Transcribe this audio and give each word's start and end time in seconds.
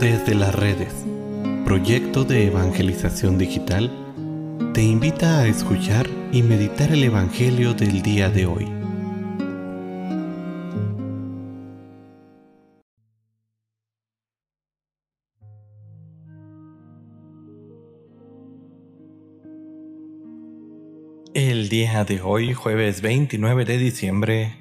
Desde 0.00 0.34
las 0.34 0.52
redes, 0.52 0.92
proyecto 1.64 2.24
de 2.24 2.48
evangelización 2.48 3.38
digital, 3.38 3.92
te 4.74 4.82
invita 4.82 5.38
a 5.38 5.46
escuchar 5.46 6.08
y 6.32 6.42
meditar 6.42 6.90
el 6.92 7.04
Evangelio 7.04 7.74
del 7.74 8.02
día 8.02 8.28
de 8.28 8.46
hoy. 8.46 8.66
El 21.34 21.68
día 21.68 22.04
de 22.04 22.20
hoy, 22.20 22.52
jueves 22.52 23.00
29 23.00 23.64
de 23.64 23.78
diciembre, 23.78 24.56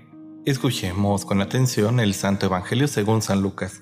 escuchemos 0.45 1.25
con 1.25 1.41
atención 1.41 2.00
el 2.00 2.13
Santo 2.13 2.45
Evangelio 2.45 2.88
según 2.88 3.23
San 3.23 3.41
Lucas. 3.41 3.81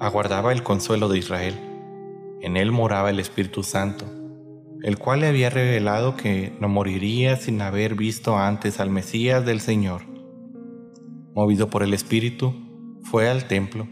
aguardaba 0.00 0.52
el 0.52 0.62
consuelo 0.62 1.08
de 1.08 1.18
Israel. 1.18 1.54
En 2.40 2.56
él 2.56 2.72
moraba 2.72 3.10
el 3.10 3.20
Espíritu 3.20 3.62
Santo, 3.62 4.06
el 4.82 4.98
cual 4.98 5.20
le 5.20 5.26
había 5.26 5.50
revelado 5.50 6.16
que 6.16 6.56
no 6.58 6.68
moriría 6.68 7.36
sin 7.36 7.60
haber 7.60 7.94
visto 7.94 8.38
antes 8.38 8.80
al 8.80 8.88
Mesías 8.88 9.44
del 9.44 9.60
Señor. 9.60 10.00
Movido 11.34 11.68
por 11.68 11.82
el 11.82 11.92
Espíritu, 11.92 12.54
fue 13.02 13.28
al 13.28 13.46
templo, 13.46 13.86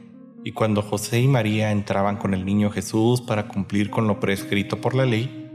y 0.45 0.53
cuando 0.53 0.81
José 0.81 1.21
y 1.21 1.29
María 1.29 1.73
entraban 1.73 2.17
con 2.17 2.33
el 2.33 2.47
niño 2.47 2.71
Jesús 2.71 3.21
para 3.21 3.47
cumplir 3.47 3.91
con 3.91 4.07
lo 4.07 4.19
prescrito 4.19 4.81
por 4.81 4.95
la 4.95 5.05
ley, 5.05 5.51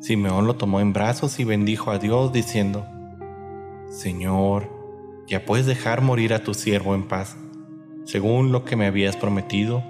Simeón 0.00 0.46
lo 0.46 0.56
tomó 0.56 0.80
en 0.80 0.94
brazos 0.94 1.38
y 1.40 1.44
bendijo 1.44 1.90
a 1.90 1.98
Dios 1.98 2.32
diciendo, 2.32 2.86
Señor, 3.90 4.70
ya 5.26 5.44
puedes 5.44 5.66
dejar 5.66 6.00
morir 6.00 6.32
a 6.32 6.42
tu 6.42 6.54
siervo 6.54 6.94
en 6.94 7.06
paz, 7.06 7.36
según 8.06 8.50
lo 8.50 8.64
que 8.64 8.76
me 8.76 8.86
habías 8.86 9.16
prometido, 9.16 9.89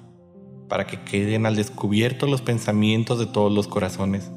para 0.71 0.87
que 0.87 1.01
queden 1.01 1.45
al 1.45 1.57
descubierto 1.57 2.27
los 2.27 2.41
pensamientos 2.41 3.19
de 3.19 3.25
todos 3.25 3.51
los 3.51 3.67
corazones. 3.67 4.31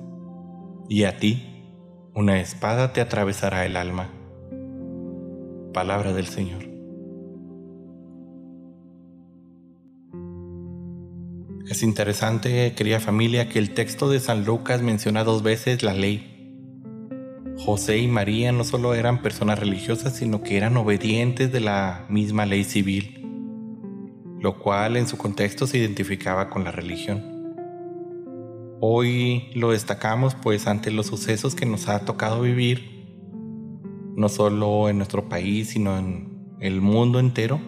Y 0.88 1.04
a 1.04 1.16
ti, 1.16 1.62
una 2.12 2.40
espada 2.40 2.92
te 2.92 3.00
atravesará 3.00 3.64
el 3.64 3.76
alma. 3.76 4.10
Palabra 5.72 6.12
del 6.12 6.26
Señor. 6.26 6.64
Es 11.70 11.84
interesante, 11.84 12.74
querida 12.74 12.98
familia, 12.98 13.48
que 13.48 13.60
el 13.60 13.72
texto 13.72 14.10
de 14.10 14.18
San 14.18 14.44
Lucas 14.44 14.82
menciona 14.82 15.22
dos 15.22 15.44
veces 15.44 15.84
la 15.84 15.94
ley. 15.94 16.50
José 17.58 17.98
y 17.98 18.08
María 18.08 18.50
no 18.50 18.64
solo 18.64 18.94
eran 18.94 19.22
personas 19.22 19.60
religiosas, 19.60 20.16
sino 20.16 20.42
que 20.42 20.56
eran 20.56 20.76
obedientes 20.76 21.52
de 21.52 21.60
la 21.60 22.06
misma 22.08 22.44
ley 22.44 22.64
civil 22.64 23.23
lo 24.44 24.58
cual 24.58 24.98
en 24.98 25.08
su 25.08 25.16
contexto 25.16 25.66
se 25.66 25.78
identificaba 25.78 26.50
con 26.50 26.64
la 26.64 26.70
religión. 26.70 27.56
Hoy 28.78 29.48
lo 29.54 29.70
destacamos 29.70 30.34
pues 30.34 30.66
ante 30.66 30.90
los 30.90 31.06
sucesos 31.06 31.54
que 31.54 31.64
nos 31.64 31.88
ha 31.88 32.04
tocado 32.04 32.42
vivir, 32.42 33.06
no 34.14 34.28
solo 34.28 34.90
en 34.90 34.98
nuestro 34.98 35.30
país, 35.30 35.70
sino 35.70 35.96
en 35.96 36.56
el 36.60 36.82
mundo 36.82 37.20
entero, 37.20 37.58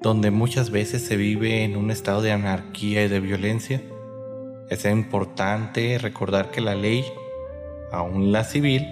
donde 0.00 0.30
muchas 0.30 0.70
veces 0.70 1.02
se 1.02 1.16
vive 1.16 1.64
en 1.64 1.76
un 1.76 1.90
estado 1.90 2.22
de 2.22 2.30
anarquía 2.30 3.04
y 3.04 3.08
de 3.08 3.18
violencia. 3.18 3.82
Es 4.70 4.84
importante 4.84 5.98
recordar 5.98 6.52
que 6.52 6.60
la 6.60 6.76
ley, 6.76 7.04
aún 7.90 8.30
la 8.30 8.44
civil, 8.44 8.86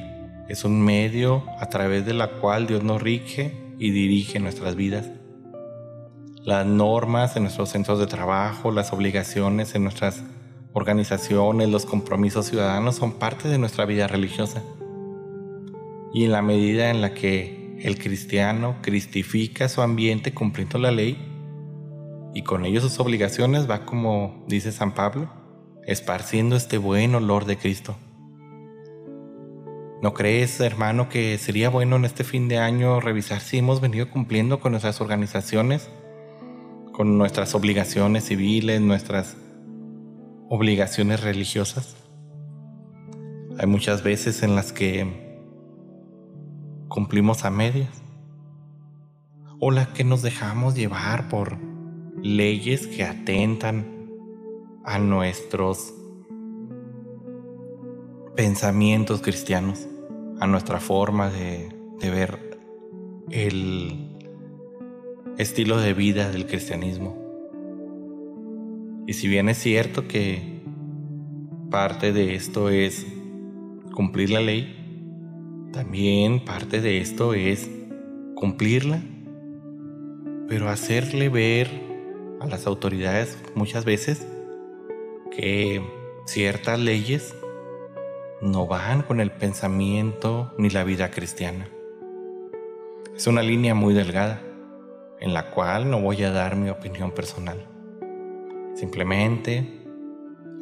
es 0.48 0.64
un 0.64 0.84
medio 0.84 1.44
a 1.60 1.68
través 1.68 2.04
de 2.04 2.14
la 2.14 2.26
cual 2.40 2.66
Dios 2.66 2.82
nos 2.82 3.00
rige 3.00 3.52
y 3.78 3.92
dirige 3.92 4.40
nuestras 4.40 4.74
vidas 4.74 5.08
las 6.44 6.66
normas 6.66 7.36
en 7.36 7.44
nuestros 7.44 7.70
centros 7.70 7.98
de 7.98 8.06
trabajo, 8.06 8.70
las 8.70 8.92
obligaciones 8.92 9.74
en 9.74 9.82
nuestras 9.82 10.22
organizaciones, 10.74 11.70
los 11.70 11.86
compromisos 11.86 12.46
ciudadanos 12.46 12.96
son 12.96 13.12
parte 13.12 13.48
de 13.48 13.56
nuestra 13.56 13.86
vida 13.86 14.08
religiosa. 14.08 14.62
Y 16.12 16.24
en 16.24 16.32
la 16.32 16.42
medida 16.42 16.90
en 16.90 17.00
la 17.00 17.14
que 17.14 17.78
el 17.80 17.98
cristiano 17.98 18.76
cristifica 18.82 19.68
su 19.68 19.80
ambiente 19.80 20.34
cumpliendo 20.34 20.78
la 20.78 20.90
ley 20.90 21.18
y 22.34 22.42
con 22.42 22.64
ello 22.64 22.80
sus 22.80 22.98
obligaciones 23.00 23.68
va 23.68 23.86
como 23.86 24.44
dice 24.46 24.70
San 24.70 24.92
Pablo, 24.92 25.30
esparciendo 25.86 26.56
este 26.56 26.76
buen 26.76 27.14
olor 27.14 27.46
de 27.46 27.56
Cristo. 27.56 27.96
¿No 30.02 30.12
crees, 30.12 30.60
hermano, 30.60 31.08
que 31.08 31.38
sería 31.38 31.70
bueno 31.70 31.96
en 31.96 32.04
este 32.04 32.24
fin 32.24 32.48
de 32.48 32.58
año 32.58 33.00
revisar 33.00 33.40
si 33.40 33.58
hemos 33.58 33.80
venido 33.80 34.10
cumpliendo 34.10 34.60
con 34.60 34.72
nuestras 34.72 35.00
organizaciones? 35.00 35.88
Con 36.94 37.18
nuestras 37.18 37.56
obligaciones 37.56 38.26
civiles, 38.26 38.80
nuestras 38.80 39.36
obligaciones 40.48 41.24
religiosas. 41.24 41.96
Hay 43.58 43.66
muchas 43.66 44.04
veces 44.04 44.44
en 44.44 44.54
las 44.54 44.72
que 44.72 45.42
cumplimos 46.86 47.44
a 47.44 47.50
medias 47.50 47.90
o 49.58 49.72
las 49.72 49.88
que 49.88 50.04
nos 50.04 50.22
dejamos 50.22 50.76
llevar 50.76 51.28
por 51.28 51.58
leyes 52.22 52.86
que 52.86 53.02
atentan 53.02 54.08
a 54.84 55.00
nuestros 55.00 55.94
pensamientos 58.36 59.20
cristianos, 59.20 59.88
a 60.38 60.46
nuestra 60.46 60.78
forma 60.78 61.28
de, 61.28 61.74
de 61.98 62.10
ver 62.10 62.60
el 63.32 64.13
estilo 65.38 65.78
de 65.80 65.94
vida 65.94 66.30
del 66.30 66.46
cristianismo. 66.46 67.18
Y 69.06 69.14
si 69.14 69.26
bien 69.26 69.48
es 69.48 69.58
cierto 69.58 70.06
que 70.06 70.62
parte 71.70 72.12
de 72.12 72.36
esto 72.36 72.70
es 72.70 73.04
cumplir 73.92 74.30
la 74.30 74.40
ley, 74.40 75.70
también 75.72 76.44
parte 76.44 76.80
de 76.80 76.98
esto 76.98 77.34
es 77.34 77.68
cumplirla, 78.36 79.02
pero 80.48 80.68
hacerle 80.68 81.28
ver 81.28 81.68
a 82.40 82.46
las 82.46 82.66
autoridades 82.68 83.36
muchas 83.56 83.84
veces 83.84 84.26
que 85.36 85.82
ciertas 86.26 86.78
leyes 86.78 87.34
no 88.40 88.68
van 88.68 89.02
con 89.02 89.20
el 89.20 89.32
pensamiento 89.32 90.54
ni 90.58 90.70
la 90.70 90.84
vida 90.84 91.10
cristiana. 91.10 91.68
Es 93.16 93.26
una 93.26 93.42
línea 93.42 93.74
muy 93.74 93.94
delgada 93.94 94.53
en 95.20 95.34
la 95.34 95.50
cual 95.50 95.90
no 95.90 96.00
voy 96.00 96.22
a 96.22 96.30
dar 96.30 96.56
mi 96.56 96.70
opinión 96.70 97.12
personal. 97.12 97.66
Simplemente 98.74 99.82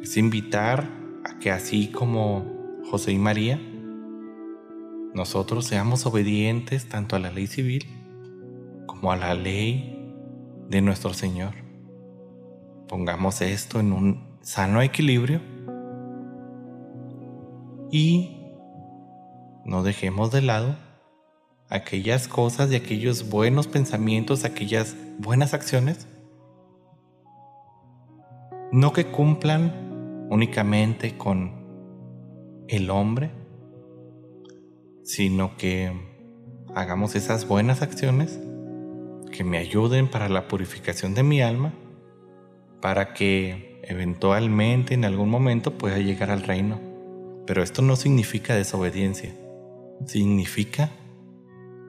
es 0.01 0.17
invitar 0.17 0.87
a 1.23 1.39
que 1.39 1.51
así 1.51 1.87
como 1.87 2.45
José 2.89 3.11
y 3.11 3.17
María, 3.17 3.59
nosotros 5.13 5.65
seamos 5.65 6.05
obedientes 6.05 6.89
tanto 6.89 7.15
a 7.15 7.19
la 7.19 7.31
ley 7.31 7.47
civil 7.47 7.85
como 8.85 9.11
a 9.11 9.15
la 9.15 9.33
ley 9.33 10.13
de 10.69 10.81
nuestro 10.81 11.13
Señor. 11.13 11.53
Pongamos 12.87 13.41
esto 13.41 13.79
en 13.79 13.93
un 13.93 14.37
sano 14.41 14.81
equilibrio 14.81 15.41
y 17.91 18.39
no 19.65 19.83
dejemos 19.83 20.31
de 20.31 20.41
lado 20.41 20.75
aquellas 21.69 22.27
cosas 22.27 22.71
y 22.71 22.75
aquellos 22.75 23.29
buenos 23.29 23.67
pensamientos, 23.67 24.45
aquellas 24.45 24.95
buenas 25.19 25.53
acciones, 25.53 26.07
no 28.71 28.93
que 28.93 29.05
cumplan 29.05 30.27
únicamente 30.29 31.17
con 31.17 31.63
el 32.67 32.89
hombre, 32.89 33.31
sino 35.03 35.57
que 35.57 35.91
hagamos 36.73 37.15
esas 37.15 37.47
buenas 37.47 37.81
acciones 37.81 38.39
que 39.31 39.43
me 39.43 39.57
ayuden 39.57 40.09
para 40.09 40.29
la 40.29 40.47
purificación 40.47 41.13
de 41.13 41.23
mi 41.23 41.41
alma, 41.41 41.73
para 42.81 43.13
que 43.13 43.81
eventualmente 43.83 44.93
en 44.93 45.05
algún 45.05 45.29
momento 45.29 45.77
pueda 45.77 45.97
llegar 45.97 46.31
al 46.31 46.43
reino. 46.43 46.79
Pero 47.45 47.61
esto 47.61 47.81
no 47.81 47.95
significa 47.95 48.55
desobediencia, 48.55 49.33
significa 50.05 50.89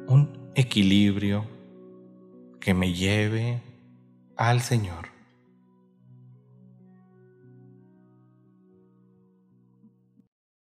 un 0.07 0.51
equilibrio 0.55 1.47
que 2.61 2.75
me 2.75 2.93
lleve 2.93 3.63
al 4.37 4.61
Señor. 4.61 5.14